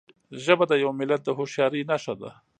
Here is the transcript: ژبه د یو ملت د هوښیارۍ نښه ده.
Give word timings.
ژبه 0.43 0.65
د 0.69 0.73
یو 0.83 0.91
ملت 0.99 1.21
د 1.25 1.29
هوښیارۍ 1.37 1.81
نښه 1.91 2.13
ده. 2.21 2.29